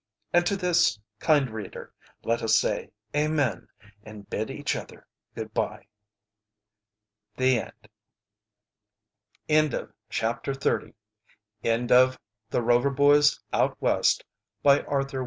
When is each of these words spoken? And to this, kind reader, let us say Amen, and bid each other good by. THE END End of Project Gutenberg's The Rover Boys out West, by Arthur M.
And 0.33 0.47
to 0.47 0.55
this, 0.57 0.97
kind 1.19 1.47
reader, 1.51 1.93
let 2.23 2.41
us 2.41 2.57
say 2.57 2.89
Amen, 3.15 3.67
and 4.01 4.27
bid 4.27 4.49
each 4.49 4.75
other 4.75 5.05
good 5.35 5.53
by. 5.53 5.85
THE 7.37 7.59
END 7.59 7.87
End 9.47 9.75
of 9.75 9.93
Project 10.09 10.43
Gutenberg's 10.63 12.17
The 12.49 12.61
Rover 12.63 12.89
Boys 12.89 13.39
out 13.53 13.79
West, 13.79 14.25
by 14.63 14.79
Arthur 14.85 15.19
M. 15.19 15.19